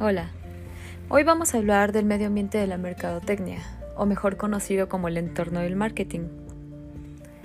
[0.00, 0.30] Hola,
[1.08, 3.58] hoy vamos a hablar del medio ambiente de la mercadotecnia,
[3.96, 6.28] o mejor conocido como el entorno del marketing.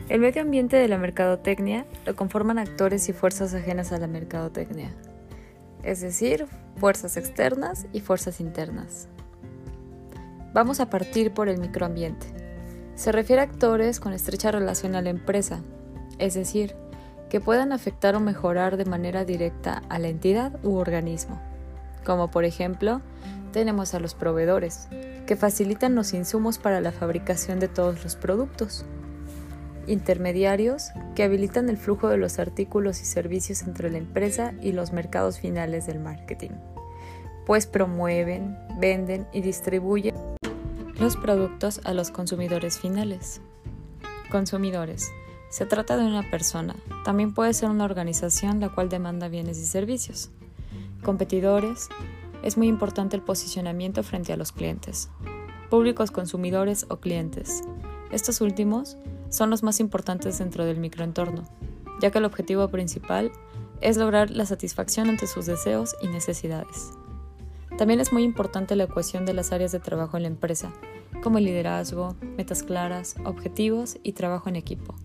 [0.07, 4.91] El medio ambiente de la mercadotecnia lo conforman actores y fuerzas ajenas a la mercadotecnia,
[5.81, 6.45] es decir,
[6.77, 9.07] fuerzas externas y fuerzas internas.
[10.53, 12.27] Vamos a partir por el microambiente.
[12.93, 15.63] Se refiere a actores con estrecha relación a la empresa,
[16.19, 16.75] es decir,
[17.31, 21.41] que puedan afectar o mejorar de manera directa a la entidad u organismo
[22.03, 23.01] como por ejemplo
[23.53, 24.89] tenemos a los proveedores,
[25.25, 28.83] que facilitan los insumos para la fabricación de todos los productos.
[29.87, 34.91] Intermediarios, que habilitan el flujo de los artículos y servicios entre la empresa y los
[34.91, 36.51] mercados finales del marketing,
[37.45, 40.15] pues promueven, venden y distribuyen
[40.99, 43.41] los productos a los consumidores finales.
[44.31, 45.11] Consumidores.
[45.49, 49.65] Se trata de una persona, también puede ser una organización la cual demanda bienes y
[49.65, 50.31] servicios
[51.03, 51.89] competidores,
[52.41, 55.09] es muy importante el posicionamiento frente a los clientes,
[55.69, 57.61] públicos consumidores o clientes.
[58.11, 58.97] Estos últimos
[59.29, 61.43] son los más importantes dentro del microentorno,
[62.01, 63.31] ya que el objetivo principal
[63.81, 66.91] es lograr la satisfacción ante sus deseos y necesidades.
[67.77, 70.71] También es muy importante la ecuación de las áreas de trabajo en la empresa,
[71.21, 74.95] como el liderazgo, metas claras, objetivos y trabajo en equipo.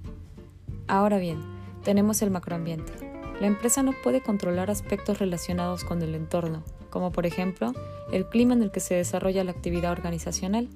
[0.86, 1.38] Ahora bien,
[1.82, 7.26] tenemos el macroambiente la empresa no puede controlar aspectos relacionados con el entorno, como por
[7.26, 7.72] ejemplo
[8.12, 10.68] el clima en el que se desarrolla la actividad organizacional.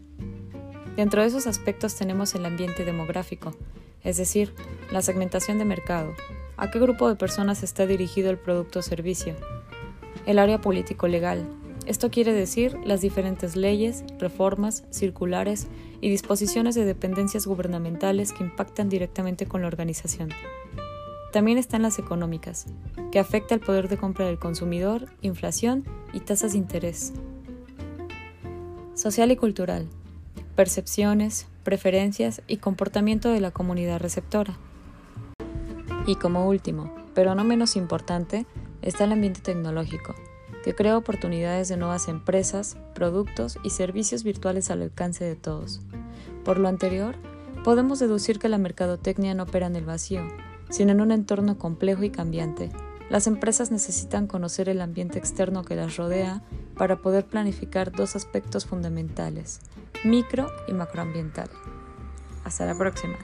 [0.96, 3.55] Dentro de esos aspectos tenemos el ambiente demográfico,
[4.05, 4.55] es decir,
[4.90, 6.12] la segmentación de mercado,
[6.56, 9.34] a qué grupo de personas está dirigido el producto o servicio,
[10.27, 11.46] el área político-legal,
[11.86, 15.66] esto quiere decir las diferentes leyes, reformas, circulares
[16.00, 20.28] y disposiciones de dependencias gubernamentales que impactan directamente con la organización.
[21.33, 22.66] También están las económicas,
[23.11, 27.14] que afecta el poder de compra del consumidor, inflación y tasas de interés.
[28.94, 29.89] Social y cultural,
[30.57, 34.58] percepciones, preferencias y comportamiento de la comunidad receptora.
[36.07, 38.45] Y como último, pero no menos importante,
[38.83, 40.14] está el ambiente tecnológico,
[40.62, 45.80] que crea oportunidades de nuevas empresas, productos y servicios virtuales al alcance de todos.
[46.45, 47.14] Por lo anterior,
[47.64, 50.28] podemos deducir que la mercadotecnia no opera en el vacío,
[50.72, 52.70] sino en un entorno complejo y cambiante.
[53.10, 56.42] Las empresas necesitan conocer el ambiente externo que las rodea
[56.77, 59.60] para poder planificar dos aspectos fundamentales,
[60.02, 61.50] micro y macroambiental.
[62.42, 63.16] Hasta la próxima.